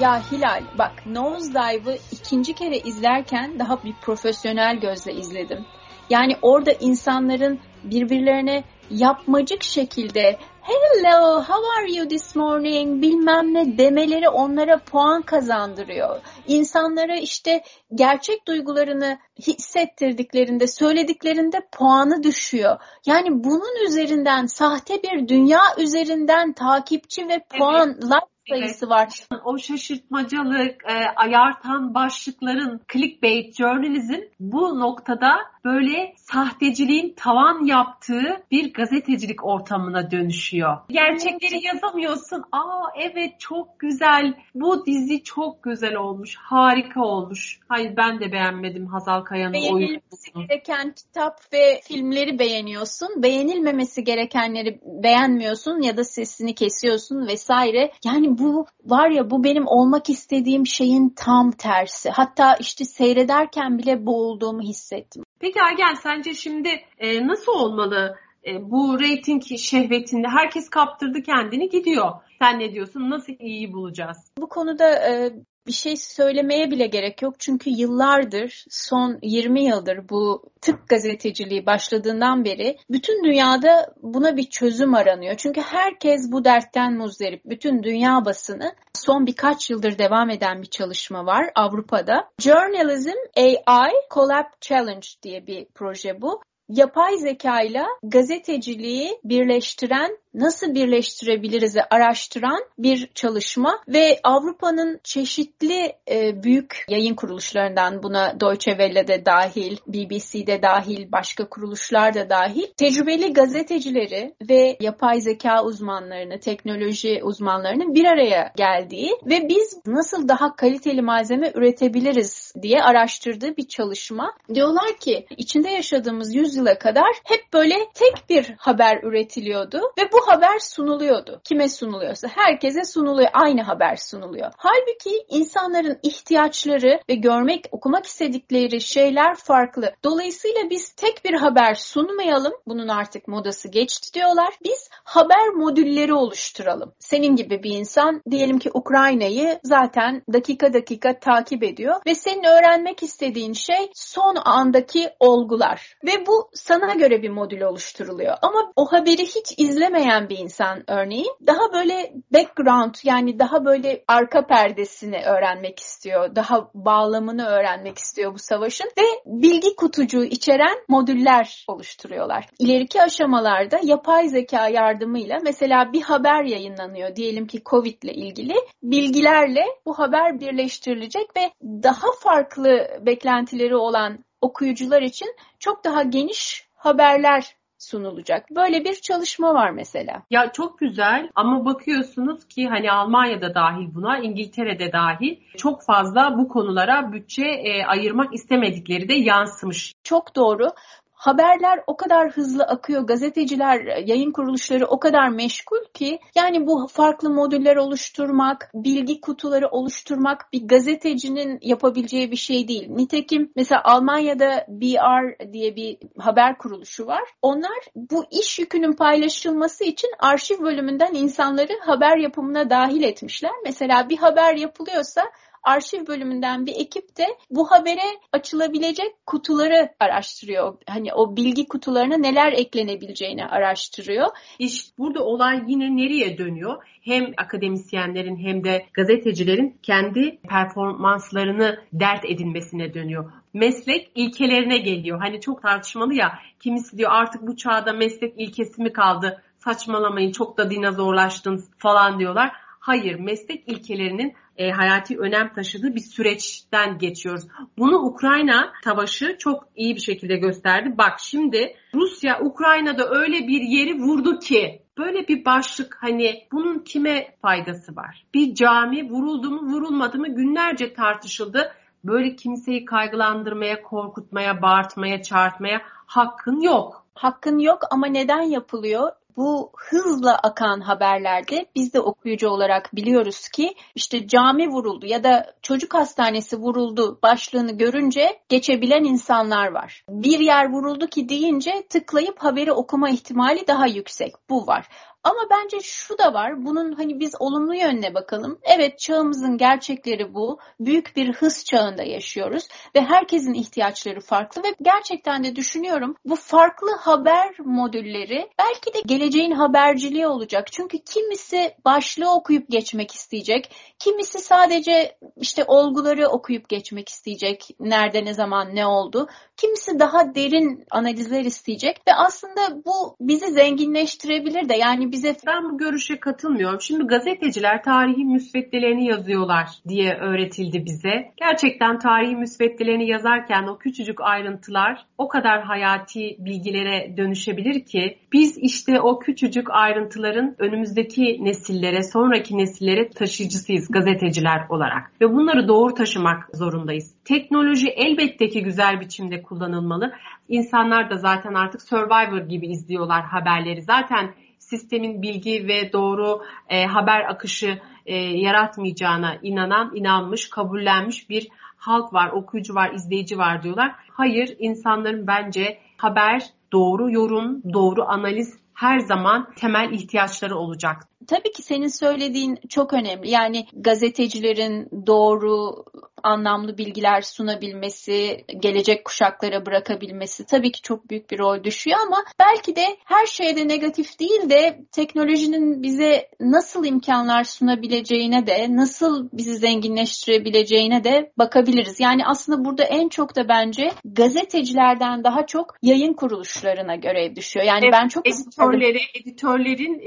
Ya 0.00 0.22
Hilal 0.32 0.62
bak 0.78 0.92
Nosedive'ı 1.06 1.98
ikinci 2.12 2.54
kere 2.54 2.78
izlerken 2.78 3.58
daha 3.58 3.84
bir 3.84 3.94
profesyonel 4.02 4.76
gözle 4.76 5.12
izledim. 5.12 5.66
Yani 6.10 6.36
orada 6.42 6.72
insanların 6.72 7.60
birbirlerine 7.84 8.64
yapmacık 8.90 9.62
şekilde 9.62 10.38
hello 10.62 11.42
how 11.42 11.78
are 11.78 11.92
you 11.92 12.08
this 12.08 12.36
morning 12.36 13.02
bilmem 13.02 13.54
ne 13.54 13.78
demeleri 13.78 14.28
onlara 14.28 14.78
puan 14.78 15.22
kazandırıyor. 15.22 16.20
İnsanlara 16.46 17.16
işte 17.16 17.62
gerçek 17.94 18.46
duygularını 18.46 19.18
hissettirdiklerinde 19.46 20.66
söylediklerinde 20.66 21.60
puanı 21.72 22.22
düşüyor. 22.22 22.76
Yani 23.06 23.44
bunun 23.44 23.86
üzerinden 23.86 24.46
sahte 24.46 25.02
bir 25.02 25.28
dünya 25.28 25.60
üzerinden 25.78 26.52
takipçi 26.52 27.28
ve 27.28 27.44
puan 27.58 27.88
evet. 27.88 28.04
like 28.04 28.37
sayısı 28.48 28.86
evet. 28.86 28.90
var. 28.90 29.08
O 29.44 29.58
şaşırtmacalık, 29.58 30.84
e, 30.84 30.94
ayartan 31.16 31.94
başlıkların 31.94 32.80
clickbait 32.92 33.56
journalism 33.56 34.20
bu 34.40 34.80
noktada 34.80 35.38
böyle 35.64 36.14
sahteciliğin 36.16 37.14
tavan 37.14 37.64
yaptığı 37.64 38.42
bir 38.50 38.72
gazetecilik 38.72 39.44
ortamına 39.44 40.10
dönüşüyor. 40.10 40.76
Gerçekleri 40.88 41.64
yazamıyorsun. 41.64 42.44
Aa 42.52 42.84
evet 42.96 43.40
çok 43.40 43.78
güzel. 43.78 44.34
Bu 44.54 44.86
dizi 44.86 45.22
çok 45.22 45.62
güzel 45.62 45.96
olmuş. 45.96 46.36
Harika 46.36 47.00
olmuş. 47.00 47.60
Hayır 47.68 47.96
ben 47.96 48.20
de 48.20 48.32
beğenmedim 48.32 48.86
Hazal 48.86 49.20
Kaya'nın 49.20 49.54
oyunu. 49.54 49.78
Beğenilmesi 49.78 50.32
gereken 50.32 50.94
kitap 50.94 51.52
ve 51.52 51.80
filmleri 51.84 52.38
beğeniyorsun. 52.38 53.22
Beğenilmemesi 53.22 54.04
gerekenleri 54.04 54.80
beğenmiyorsun 54.84 55.82
ya 55.82 55.96
da 55.96 56.04
sesini 56.04 56.54
kesiyorsun 56.54 57.26
vesaire. 57.26 57.92
Yani 58.04 58.37
bu 58.38 58.66
var 58.84 59.10
ya 59.10 59.30
bu 59.30 59.44
benim 59.44 59.66
olmak 59.66 60.10
istediğim 60.10 60.66
şeyin 60.66 61.08
tam 61.16 61.50
tersi. 61.50 62.10
Hatta 62.10 62.56
işte 62.60 62.84
seyrederken 62.84 63.78
bile 63.78 64.06
boğulduğumu 64.06 64.60
hissettim. 64.60 65.22
Peki 65.40 65.58
Ergen 65.70 65.94
sence 65.94 66.34
şimdi 66.34 66.68
e, 66.98 67.26
nasıl 67.26 67.52
olmalı 67.52 68.16
e, 68.46 68.70
bu 68.70 69.00
reyting 69.00 69.42
şehvetinde? 69.58 70.28
Herkes 70.28 70.68
kaptırdı 70.68 71.22
kendini 71.22 71.68
gidiyor. 71.68 72.12
Sen 72.38 72.58
ne 72.58 72.72
diyorsun? 72.72 73.10
Nasıl 73.10 73.32
iyi 73.38 73.72
bulacağız? 73.72 74.32
Bu 74.38 74.48
konuda 74.48 75.08
e, 75.08 75.32
bir 75.68 75.72
şey 75.72 75.96
söylemeye 75.96 76.70
bile 76.70 76.86
gerek 76.86 77.22
yok. 77.22 77.34
Çünkü 77.38 77.70
yıllardır, 77.70 78.64
son 78.70 79.18
20 79.22 79.64
yıldır 79.64 80.08
bu 80.08 80.42
tık 80.60 80.88
gazeteciliği 80.88 81.66
başladığından 81.66 82.44
beri 82.44 82.76
bütün 82.90 83.24
dünyada 83.24 83.94
buna 84.02 84.36
bir 84.36 84.50
çözüm 84.50 84.94
aranıyor. 84.94 85.34
Çünkü 85.36 85.60
herkes 85.60 86.32
bu 86.32 86.44
dertten 86.44 86.96
muzdarip. 86.96 87.44
Bütün 87.44 87.82
dünya 87.82 88.24
basını 88.24 88.74
son 88.94 89.26
birkaç 89.26 89.70
yıldır 89.70 89.98
devam 89.98 90.30
eden 90.30 90.62
bir 90.62 90.70
çalışma 90.70 91.26
var 91.26 91.50
Avrupa'da. 91.54 92.30
Journalism 92.38 93.18
AI 93.66 93.92
Collab 94.14 94.46
Challenge 94.60 95.06
diye 95.22 95.46
bir 95.46 95.66
proje 95.74 96.22
bu 96.22 96.42
yapay 96.68 97.16
zeka 97.16 97.62
ile 97.62 97.84
gazeteciliği 98.02 99.18
birleştiren 99.24 100.18
nasıl 100.34 100.74
birleştirebiliriz 100.74 101.76
araştıran 101.90 102.64
bir 102.78 103.10
çalışma 103.14 103.78
ve 103.88 104.20
Avrupa'nın 104.24 105.00
çeşitli 105.04 105.92
e, 106.10 106.42
büyük 106.42 106.84
yayın 106.88 107.14
kuruluşlarından 107.14 108.02
buna 108.02 108.40
Deutsche 108.40 108.70
Welle 108.70 109.08
de 109.08 109.26
dahil, 109.26 109.76
BBC'de 109.86 110.62
dahil, 110.62 111.12
başka 111.12 111.48
kuruluşlar 111.48 112.14
da 112.14 112.30
dahil 112.30 112.66
tecrübeli 112.76 113.32
gazetecileri 113.32 114.34
ve 114.50 114.76
yapay 114.80 115.20
zeka 115.20 115.64
uzmanlarını, 115.64 116.40
teknoloji 116.40 117.20
uzmanlarının 117.22 117.94
bir 117.94 118.04
araya 118.04 118.52
geldiği 118.56 119.10
ve 119.26 119.48
biz 119.48 119.80
nasıl 119.86 120.28
daha 120.28 120.56
kaliteli 120.56 121.02
malzeme 121.02 121.52
üretebiliriz 121.54 122.47
diye 122.62 122.82
araştırdığı 122.82 123.56
bir 123.56 123.68
çalışma. 123.68 124.32
Diyorlar 124.54 124.96
ki 125.00 125.26
içinde 125.36 125.70
yaşadığımız 125.70 126.34
yüzyıla 126.34 126.78
kadar 126.78 127.20
hep 127.24 127.52
böyle 127.52 127.74
tek 127.94 128.30
bir 128.30 128.54
haber 128.58 129.02
üretiliyordu 129.02 129.80
ve 129.98 130.12
bu 130.12 130.32
haber 130.32 130.58
sunuluyordu. 130.58 131.40
Kime 131.44 131.68
sunuluyorsa 131.68 132.28
herkese 132.28 132.84
sunuluyor. 132.84 133.28
Aynı 133.32 133.62
haber 133.62 133.96
sunuluyor. 133.96 134.52
Halbuki 134.56 135.24
insanların 135.28 135.98
ihtiyaçları 136.02 137.00
ve 137.08 137.14
görmek, 137.14 137.64
okumak 137.72 138.06
istedikleri 138.06 138.80
şeyler 138.80 139.36
farklı. 139.36 139.92
Dolayısıyla 140.04 140.70
biz 140.70 140.88
tek 140.88 141.24
bir 141.24 141.34
haber 141.34 141.74
sunmayalım. 141.74 142.52
Bunun 142.66 142.88
artık 142.88 143.28
modası 143.28 143.68
geçti 143.68 144.14
diyorlar. 144.14 144.54
Biz 144.64 144.90
haber 145.04 145.48
modülleri 145.48 146.14
oluşturalım. 146.14 146.92
Senin 146.98 147.36
gibi 147.36 147.62
bir 147.62 147.70
insan 147.70 148.22
diyelim 148.30 148.58
ki 148.58 148.70
Ukrayna'yı 148.74 149.60
zaten 149.64 150.22
dakika 150.32 150.72
dakika 150.72 151.18
takip 151.18 151.62
ediyor 151.62 152.00
ve 152.06 152.14
senin 152.14 152.37
öğrenmek 152.44 153.02
istediğin 153.02 153.52
şey 153.52 153.90
son 153.94 154.36
andaki 154.44 155.10
olgular. 155.20 155.98
Ve 156.04 156.26
bu 156.26 156.50
sana 156.54 156.94
göre 156.94 157.22
bir 157.22 157.30
modül 157.30 157.60
oluşturuluyor. 157.60 158.36
Ama 158.42 158.72
o 158.76 158.92
haberi 158.92 159.22
hiç 159.22 159.54
izlemeyen 159.58 160.28
bir 160.28 160.38
insan 160.38 160.90
örneğin 160.90 161.36
daha 161.46 161.72
böyle 161.72 162.12
background 162.32 162.94
yani 163.04 163.38
daha 163.38 163.64
böyle 163.64 164.04
arka 164.08 164.46
perdesini 164.46 165.22
öğrenmek 165.24 165.78
istiyor. 165.78 166.36
Daha 166.36 166.70
bağlamını 166.74 167.46
öğrenmek 167.46 167.98
istiyor 167.98 168.34
bu 168.34 168.38
savaşın 168.38 168.86
ve 168.98 169.02
bilgi 169.26 169.76
kutucuğu 169.76 170.24
içeren 170.24 170.76
modüller 170.88 171.64
oluşturuyorlar. 171.68 172.46
İleriki 172.58 173.02
aşamalarda 173.02 173.80
yapay 173.82 174.28
zeka 174.28 174.68
yardımıyla 174.68 175.38
mesela 175.42 175.92
bir 175.92 176.02
haber 176.02 176.44
yayınlanıyor 176.44 177.16
diyelim 177.16 177.46
ki 177.46 177.62
Covid 177.64 178.02
ile 178.02 178.12
ilgili 178.12 178.54
bilgilerle 178.82 179.64
bu 179.86 179.98
haber 179.98 180.40
birleştirilecek 180.40 181.36
ve 181.36 181.50
daha 181.62 182.12
farklı 182.28 182.88
beklentileri 183.06 183.76
olan 183.76 184.24
okuyucular 184.40 185.02
için 185.02 185.34
çok 185.58 185.84
daha 185.84 186.02
geniş 186.02 186.68
haberler 186.74 187.56
sunulacak. 187.78 188.50
Böyle 188.50 188.84
bir 188.84 188.94
çalışma 188.94 189.54
var 189.54 189.70
mesela. 189.70 190.22
Ya 190.30 190.52
çok 190.52 190.78
güzel 190.78 191.30
ama 191.34 191.64
bakıyorsunuz 191.64 192.48
ki 192.48 192.68
hani 192.68 192.92
Almanya'da 192.92 193.54
dahil 193.54 193.94
buna, 193.94 194.18
İngiltere'de 194.18 194.92
dahil 194.92 195.36
çok 195.56 195.84
fazla 195.84 196.38
bu 196.38 196.48
konulara 196.48 197.12
bütçe 197.12 197.46
e, 197.46 197.84
ayırmak 197.84 198.34
istemedikleri 198.34 199.08
de 199.08 199.14
yansımış. 199.14 199.94
Çok 200.02 200.36
doğru. 200.36 200.70
Haberler 201.18 201.80
o 201.86 201.96
kadar 201.96 202.30
hızlı 202.30 202.64
akıyor, 202.64 203.02
gazeteciler, 203.02 204.06
yayın 204.06 204.32
kuruluşları 204.32 204.86
o 204.86 205.00
kadar 205.00 205.28
meşgul 205.28 205.84
ki 205.94 206.18
yani 206.34 206.66
bu 206.66 206.86
farklı 206.86 207.30
modüller 207.30 207.76
oluşturmak, 207.76 208.70
bilgi 208.74 209.20
kutuları 209.20 209.68
oluşturmak 209.68 210.52
bir 210.52 210.68
gazetecinin 210.68 211.58
yapabileceği 211.62 212.30
bir 212.30 212.36
şey 212.36 212.68
değil. 212.68 212.88
Nitekim 212.90 213.52
mesela 213.56 213.82
Almanya'da 213.84 214.66
BR 214.68 215.52
diye 215.52 215.76
bir 215.76 215.98
haber 216.18 216.58
kuruluşu 216.58 217.06
var. 217.06 217.22
Onlar 217.42 217.78
bu 217.94 218.24
iş 218.30 218.58
yükünün 218.58 218.92
paylaşılması 218.92 219.84
için 219.84 220.10
arşiv 220.18 220.62
bölümünden 220.62 221.14
insanları 221.14 221.72
haber 221.86 222.16
yapımına 222.16 222.70
dahil 222.70 223.02
etmişler. 223.02 223.52
Mesela 223.64 224.08
bir 224.08 224.16
haber 224.16 224.54
yapılıyorsa 224.54 225.22
arşiv 225.62 226.06
bölümünden 226.06 226.66
bir 226.66 226.74
ekip 226.74 227.16
de 227.16 227.26
bu 227.50 227.70
habere 227.70 228.18
açılabilecek 228.32 229.26
kutuları 229.26 229.88
araştırıyor. 230.00 230.76
Hani 230.88 231.14
o 231.14 231.36
bilgi 231.36 231.68
kutularına 231.68 232.16
neler 232.16 232.52
eklenebileceğini 232.52 233.46
araştırıyor. 233.46 234.26
İşte 234.58 234.94
burada 234.98 235.24
olay 235.24 235.62
yine 235.66 235.96
nereye 235.96 236.38
dönüyor? 236.38 236.84
Hem 237.00 237.32
akademisyenlerin 237.36 238.36
hem 238.36 238.64
de 238.64 238.86
gazetecilerin 238.94 239.78
kendi 239.82 240.38
performanslarını 240.48 241.78
dert 241.92 242.24
edinmesine 242.24 242.94
dönüyor. 242.94 243.32
Meslek 243.54 244.10
ilkelerine 244.14 244.78
geliyor. 244.78 245.18
Hani 245.20 245.40
çok 245.40 245.62
tartışmalı 245.62 246.14
ya 246.14 246.38
kimisi 246.60 246.98
diyor 246.98 247.10
artık 247.12 247.46
bu 247.46 247.56
çağda 247.56 247.92
meslek 247.92 248.34
ilkesi 248.40 248.82
mi 248.82 248.92
kaldı? 248.92 249.42
Saçmalamayın 249.58 250.32
çok 250.32 250.58
da 250.58 250.70
dinozorlaştınız 250.70 251.70
falan 251.78 252.18
diyorlar. 252.18 252.52
Hayır, 252.80 253.14
meslek 253.14 253.68
ilkelerinin 253.68 254.34
e, 254.58 254.70
hayati 254.70 255.18
önem 255.18 255.52
taşıdığı 255.52 255.94
bir 255.94 256.00
süreçten 256.00 256.98
geçiyoruz. 256.98 257.44
Bunu 257.78 257.98
Ukrayna 257.98 258.72
savaşı 258.84 259.36
çok 259.38 259.68
iyi 259.76 259.94
bir 259.94 260.00
şekilde 260.00 260.36
gösterdi. 260.36 260.94
Bak 260.98 261.20
şimdi 261.20 261.74
Rusya 261.94 262.40
Ukrayna'da 262.40 263.08
öyle 263.10 263.48
bir 263.48 263.60
yeri 263.60 264.00
vurdu 264.00 264.38
ki 264.38 264.82
böyle 264.98 265.28
bir 265.28 265.44
başlık 265.44 265.98
hani 266.00 266.46
bunun 266.52 266.78
kime 266.78 267.36
faydası 267.42 267.96
var? 267.96 268.26
Bir 268.34 268.54
cami 268.54 269.10
vuruldu 269.10 269.50
mu 269.50 269.72
vurulmadı 269.72 270.18
mı 270.18 270.28
günlerce 270.28 270.94
tartışıldı. 270.94 271.72
Böyle 272.04 272.36
kimseyi 272.36 272.84
kaygılandırmaya, 272.84 273.82
korkutmaya, 273.82 274.62
bağırtmaya, 274.62 275.22
çağırtmaya 275.22 275.82
hakkın 276.06 276.60
yok. 276.60 277.06
Hakkın 277.14 277.58
yok 277.58 277.82
ama 277.90 278.06
neden 278.06 278.42
yapılıyor? 278.42 279.12
Bu 279.38 279.72
hızla 279.76 280.38
akan 280.38 280.80
haberlerde 280.80 281.66
biz 281.74 281.94
de 281.94 282.00
okuyucu 282.00 282.48
olarak 282.48 282.96
biliyoruz 282.96 283.48
ki 283.48 283.74
işte 283.94 284.26
cami 284.26 284.68
vuruldu 284.68 285.06
ya 285.06 285.24
da 285.24 285.54
çocuk 285.62 285.94
hastanesi 285.94 286.56
vuruldu 286.56 287.18
başlığını 287.22 287.78
görünce 287.78 288.40
geçebilen 288.48 289.04
insanlar 289.04 289.72
var. 289.72 290.04
Bir 290.08 290.38
yer 290.38 290.70
vuruldu 290.72 291.06
ki 291.06 291.28
deyince 291.28 291.86
tıklayıp 291.90 292.38
haberi 292.38 292.72
okuma 292.72 293.10
ihtimali 293.10 293.66
daha 293.66 293.86
yüksek. 293.86 294.34
Bu 294.50 294.66
var. 294.66 294.88
Ama 295.22 295.40
bence 295.50 295.80
şu 295.82 296.18
da 296.18 296.34
var. 296.34 296.64
Bunun 296.64 296.92
hani 296.92 297.20
biz 297.20 297.34
olumlu 297.40 297.74
yönüne 297.74 298.14
bakalım. 298.14 298.58
Evet 298.62 298.98
çağımızın 298.98 299.58
gerçekleri 299.58 300.34
bu. 300.34 300.58
Büyük 300.80 301.16
bir 301.16 301.34
hız 301.34 301.64
çağında 301.64 302.02
yaşıyoruz 302.02 302.68
ve 302.96 303.00
herkesin 303.00 303.54
ihtiyaçları 303.54 304.20
farklı 304.20 304.62
ve 304.62 304.74
gerçekten 304.82 305.44
de 305.44 305.56
düşünüyorum 305.56 306.16
bu 306.24 306.36
farklı 306.36 306.96
haber 306.96 307.54
modülleri 307.58 308.50
belki 308.58 308.94
de 308.94 309.00
geleceğin 309.06 309.52
haberciliği 309.52 310.26
olacak. 310.26 310.72
Çünkü 310.72 310.98
kimisi 310.98 311.74
başlığı 311.84 312.34
okuyup 312.34 312.68
geçmek 312.70 313.10
isteyecek. 313.14 313.74
Kimisi 313.98 314.38
sadece 314.38 315.18
işte 315.36 315.64
olguları 315.64 316.28
okuyup 316.28 316.68
geçmek 316.68 317.08
isteyecek. 317.08 317.68
Nerede 317.80 318.24
ne 318.24 318.34
zaman 318.34 318.74
ne 318.74 318.86
oldu. 318.86 319.28
Kimisi 319.60 319.98
daha 319.98 320.34
derin 320.34 320.84
analizler 320.90 321.44
isteyecek 321.44 321.96
ve 322.08 322.14
aslında 322.14 322.84
bu 322.86 323.16
bizi 323.20 323.46
zenginleştirebilir 323.46 324.68
de 324.68 324.76
yani 324.76 325.12
bize 325.12 325.36
ben 325.46 325.64
bu 325.64 325.78
görüşe 325.78 326.20
katılmıyorum. 326.20 326.80
Şimdi 326.80 327.04
gazeteciler 327.04 327.82
tarihi 327.82 328.24
müsveddelerini 328.24 329.06
yazıyorlar 329.06 329.68
diye 329.88 330.14
öğretildi 330.14 330.84
bize. 330.84 331.32
Gerçekten 331.36 331.98
tarihi 331.98 332.36
müsveddelerini 332.36 333.10
yazarken 333.10 333.66
o 333.66 333.78
küçücük 333.78 334.20
ayrıntılar 334.20 335.06
o 335.18 335.28
kadar 335.28 335.62
hayati 335.62 336.36
bilgilere 336.38 337.16
dönüşebilir 337.16 337.84
ki 337.84 338.18
biz 338.32 338.58
işte 338.58 339.00
o 339.00 339.18
küçücük 339.18 339.70
ayrıntıların 339.70 340.56
önümüzdeki 340.58 341.44
nesillere, 341.44 342.02
sonraki 342.02 342.58
nesillere 342.58 343.10
taşıyıcısıyız 343.10 343.88
gazeteciler 343.90 344.68
olarak 344.68 345.12
ve 345.20 345.32
bunları 345.32 345.68
doğru 345.68 345.94
taşımak 345.94 346.48
zorundayız. 346.54 347.17
Teknoloji 347.28 347.88
elbette 347.88 348.48
ki 348.48 348.62
güzel 348.62 349.00
biçimde 349.00 349.42
kullanılmalı. 349.42 350.12
İnsanlar 350.48 351.10
da 351.10 351.16
zaten 351.16 351.54
artık 351.54 351.82
Survivor 351.82 352.40
gibi 352.40 352.66
izliyorlar 352.66 353.24
haberleri. 353.24 353.82
Zaten 353.82 354.34
sistemin 354.58 355.22
bilgi 355.22 355.68
ve 355.68 355.92
doğru 355.92 356.42
e, 356.68 356.86
haber 356.86 357.24
akışı 357.30 357.78
e, 358.06 358.16
yaratmayacağına 358.16 359.36
inanan, 359.42 359.96
inanmış, 359.96 360.50
kabullenmiş 360.50 361.30
bir 361.30 361.48
halk 361.76 362.12
var, 362.12 362.30
okuyucu 362.30 362.74
var, 362.74 362.92
izleyici 362.92 363.38
var 363.38 363.62
diyorlar. 363.62 363.94
Hayır, 364.12 364.56
insanların 364.58 365.26
bence 365.26 365.78
haber, 365.96 366.42
doğru 366.72 367.10
yorum, 367.10 367.62
doğru 367.72 368.04
analiz 368.04 368.58
her 368.78 368.98
zaman 368.98 369.54
temel 369.56 369.92
ihtiyaçları 369.92 370.56
olacak. 370.56 370.96
Tabii 371.26 371.52
ki 371.52 371.62
senin 371.62 371.88
söylediğin 371.88 372.58
çok 372.68 372.92
önemli. 372.92 373.30
Yani 373.30 373.66
gazetecilerin 373.72 374.88
doğru 375.06 375.84
anlamlı 376.22 376.78
bilgiler 376.78 377.20
sunabilmesi, 377.20 378.44
gelecek 378.60 379.04
kuşaklara 379.04 379.66
bırakabilmesi 379.66 380.46
tabii 380.46 380.72
ki 380.72 380.82
çok 380.82 381.10
büyük 381.10 381.30
bir 381.30 381.38
rol 381.38 381.64
düşüyor 381.64 381.98
ama 382.06 382.24
belki 382.38 382.76
de 382.76 382.96
her 383.04 383.26
şeyde 383.26 383.68
negatif 383.68 384.20
değil 384.20 384.50
de 384.50 384.80
teknolojinin 384.92 385.82
bize 385.82 386.28
nasıl 386.40 386.84
imkanlar 386.84 387.44
sunabileceğine 387.44 388.46
de, 388.46 388.66
nasıl 388.76 389.28
bizi 389.32 389.56
zenginleştirebileceğine 389.56 391.04
de 391.04 391.32
bakabiliriz. 391.38 392.00
Yani 392.00 392.26
aslında 392.26 392.64
burada 392.64 392.84
en 392.84 393.08
çok 393.08 393.36
da 393.36 393.48
bence 393.48 393.90
gazetecilerden 394.04 395.24
daha 395.24 395.46
çok 395.46 395.74
yayın 395.82 396.12
kuruluşlarına 396.12 396.94
görev 396.94 397.36
düşüyor. 397.36 397.66
Yani 397.66 397.80
evet, 397.84 397.94
ben 398.02 398.08
çok 398.08 398.26
editörleri, 398.72 399.00
editörlerin 399.14 399.98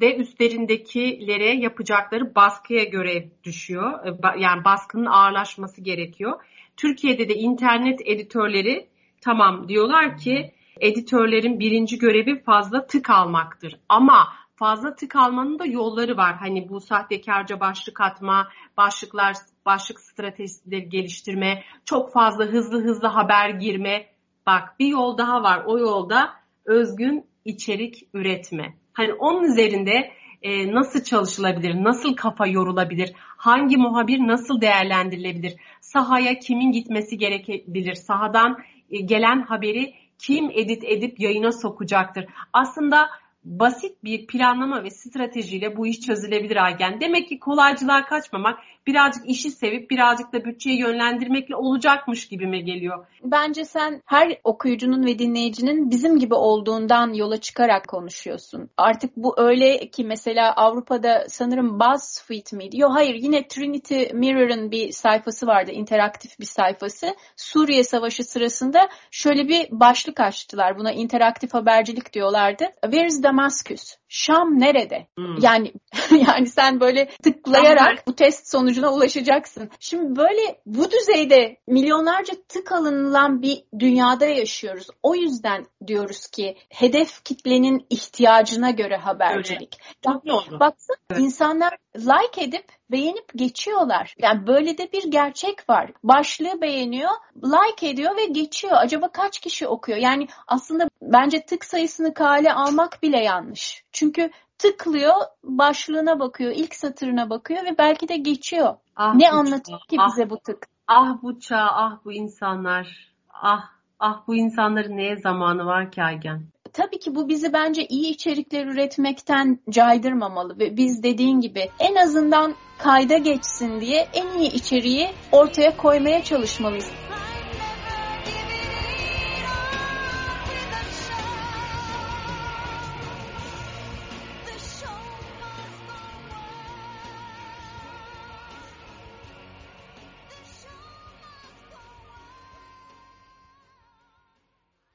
de 0.00 0.16
üstlerindekileri 0.16 1.62
yapacakları 1.62 2.34
baskıya 2.34 2.84
görev 2.84 3.22
düşüyor. 3.44 4.06
E, 4.06 4.38
yani 4.38 4.64
baskının 4.64 5.06
ağırlaşması 5.06 5.80
gerekiyor. 5.80 6.40
Türkiye'de 6.76 7.28
de 7.28 7.34
internet 7.34 8.00
editörleri 8.04 8.88
tamam 9.20 9.68
diyorlar 9.68 10.16
ki 10.16 10.52
editörlerin 10.80 11.60
birinci 11.60 11.98
görevi 11.98 12.42
fazla 12.42 12.86
tık 12.86 13.10
almaktır. 13.10 13.80
Ama 13.88 14.28
fazla 14.56 14.94
tık 14.94 15.16
almanın 15.16 15.58
da 15.58 15.66
yolları 15.66 16.16
var. 16.16 16.36
Hani 16.36 16.68
bu 16.68 16.80
sahtekarca 16.80 17.60
başlık 17.60 18.00
atma, 18.00 18.48
başlıklar, 18.76 19.36
başlık 19.66 20.00
stratejileri 20.00 20.88
geliştirme, 20.88 21.62
çok 21.84 22.12
fazla 22.12 22.44
hızlı 22.44 22.84
hızlı 22.84 23.08
haber 23.08 23.50
girme. 23.50 24.06
Bak 24.46 24.78
bir 24.78 24.86
yol 24.86 25.18
daha 25.18 25.42
var. 25.42 25.62
O 25.66 25.78
yolda 25.78 26.30
özgün 26.64 27.26
içerik 27.44 28.08
üretme. 28.14 28.74
Hani 28.92 29.12
onun 29.12 29.44
üzerinde 29.44 30.12
e, 30.42 30.72
nasıl 30.72 31.02
çalışılabilir, 31.02 31.74
nasıl 31.74 32.16
kafa 32.16 32.46
yorulabilir, 32.46 33.12
hangi 33.16 33.76
muhabir 33.76 34.18
nasıl 34.18 34.60
değerlendirilebilir, 34.60 35.54
sahaya 35.80 36.38
kimin 36.38 36.72
gitmesi 36.72 37.18
gerekebilir, 37.18 37.94
sahadan 37.94 38.58
e, 38.90 39.00
gelen 39.00 39.42
haberi 39.42 39.94
kim 40.18 40.50
edit 40.50 40.84
edip 40.84 41.20
yayına 41.20 41.52
sokacaktır. 41.52 42.26
Aslında 42.52 43.08
basit 43.44 44.04
bir 44.04 44.26
planlama 44.26 44.84
ve 44.84 44.90
stratejiyle 44.90 45.76
bu 45.76 45.86
iş 45.86 46.00
çözülebilir 46.00 46.64
Aygen. 46.64 47.00
Demek 47.00 47.28
ki 47.28 47.38
kolaycılığa 47.38 48.04
kaçmamak 48.04 48.58
birazcık 48.88 49.30
işi 49.30 49.50
sevip 49.50 49.90
birazcık 49.90 50.32
da 50.32 50.44
bütçeyi 50.44 50.78
yönlendirmekle 50.78 51.56
olacakmış 51.56 52.28
gibime 52.28 52.60
geliyor. 52.60 53.06
Bence 53.22 53.64
sen 53.64 54.02
her 54.06 54.38
okuyucunun 54.44 55.06
ve 55.06 55.18
dinleyicinin 55.18 55.90
bizim 55.90 56.18
gibi 56.18 56.34
olduğundan 56.34 57.12
yola 57.12 57.40
çıkarak 57.40 57.88
konuşuyorsun. 57.88 58.70
Artık 58.76 59.16
bu 59.16 59.34
öyle 59.36 59.90
ki 59.90 60.04
mesela 60.04 60.52
Avrupa'da 60.52 61.26
sanırım 61.28 61.80
BuzzFeed 61.80 62.52
miydi? 62.52 62.78
Yok 62.78 62.90
hayır 62.94 63.14
yine 63.14 63.48
Trinity 63.48 64.04
Mirror'ın 64.12 64.70
bir 64.70 64.92
sayfası 64.92 65.46
vardı, 65.46 65.70
interaktif 65.70 66.40
bir 66.40 66.46
sayfası. 66.46 67.14
Suriye 67.36 67.84
Savaşı 67.84 68.24
sırasında 68.24 68.88
şöyle 69.10 69.48
bir 69.48 69.68
başlık 69.70 70.20
açtılar. 70.20 70.78
Buna 70.78 70.92
interaktif 70.92 71.54
habercilik 71.54 72.12
diyorlardı. 72.12 72.64
Where 72.82 73.06
is 73.06 73.22
Damascus? 73.22 73.96
Şam 74.08 74.60
nerede? 74.60 75.06
Hmm. 75.16 75.36
Yani 75.42 75.72
yani 76.10 76.46
sen 76.46 76.80
böyle 76.80 77.08
tıklayarak 77.22 78.06
bu 78.06 78.14
test 78.14 78.50
sonucu 78.50 78.77
sonucuna 78.78 78.96
ulaşacaksın. 78.96 79.70
Şimdi 79.80 80.16
böyle 80.16 80.60
bu 80.66 80.90
düzeyde 80.90 81.56
milyonlarca 81.66 82.34
tık 82.48 82.72
alınılan 82.72 83.42
bir 83.42 83.64
dünyada 83.78 84.26
yaşıyoruz. 84.26 84.86
O 85.02 85.14
yüzden 85.14 85.66
diyoruz 85.86 86.26
ki 86.26 86.56
hedef 86.68 87.24
kitlenin 87.24 87.86
ihtiyacına 87.90 88.70
göre 88.70 88.96
habercilik. 88.96 89.78
Doğru. 90.04 90.60
Baksana 90.60 90.96
evet. 91.10 91.20
insanlar 91.20 91.76
like 91.96 92.44
edip 92.44 92.64
beğenip 92.90 93.28
geçiyorlar. 93.36 94.14
Yani 94.18 94.46
böyle 94.46 94.78
de 94.78 94.92
bir 94.92 95.10
gerçek 95.10 95.68
var. 95.70 95.92
Başlığı 96.02 96.60
beğeniyor, 96.60 97.10
like 97.36 97.88
ediyor 97.88 98.16
ve 98.16 98.24
geçiyor. 98.24 98.72
Acaba 98.76 99.08
kaç 99.12 99.38
kişi 99.38 99.66
okuyor? 99.66 99.98
Yani 99.98 100.28
aslında 100.46 100.88
bence 101.02 101.46
tık 101.46 101.64
sayısını 101.64 102.14
kale 102.14 102.52
almak 102.52 103.02
bile 103.02 103.18
yanlış. 103.18 103.84
Çünkü 103.92 104.30
tıklıyor, 104.58 105.14
başlığına 105.44 106.20
bakıyor, 106.20 106.52
ilk 106.54 106.74
satırına 106.74 107.30
bakıyor 107.30 107.64
ve 107.64 107.78
belki 107.78 108.08
de 108.08 108.16
geçiyor. 108.16 108.74
Ah 108.96 109.14
ne 109.14 109.30
anlatıyor 109.30 109.80
ki 109.80 109.96
ah, 110.00 110.08
bize 110.08 110.30
bu 110.30 110.38
tık? 110.38 110.66
Ah 110.86 111.22
bu 111.22 111.40
çağ, 111.40 111.68
ah 111.72 111.98
bu 112.04 112.12
insanlar. 112.12 113.14
Ah, 113.32 113.64
ah 113.98 114.22
bu 114.26 114.34
insanların 114.34 114.96
neye 114.96 115.16
zamanı 115.16 115.66
var 115.66 115.90
ki 115.90 116.02
Aygen? 116.02 116.42
Tabii 116.72 116.98
ki 116.98 117.14
bu 117.14 117.28
bizi 117.28 117.52
bence 117.52 117.86
iyi 117.86 118.10
içerikler 118.10 118.66
üretmekten 118.66 119.58
caydırmamalı 119.70 120.58
ve 120.58 120.76
biz 120.76 121.02
dediğin 121.02 121.40
gibi 121.40 121.70
en 121.78 121.94
azından 121.94 122.54
kayda 122.78 123.16
geçsin 123.16 123.80
diye 123.80 124.08
en 124.14 124.38
iyi 124.38 124.52
içeriği 124.52 125.08
ortaya 125.32 125.76
koymaya 125.76 126.24
çalışmalıyız. 126.24 126.90